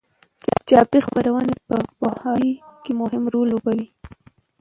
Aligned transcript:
چاپي 0.69 0.99
خپرونې 1.07 1.55
په 1.67 1.75
پوهاوي 1.99 2.53
کې 2.83 2.91
مهم 3.01 3.23
رول 3.33 3.47
ولوباوه. 3.51 3.85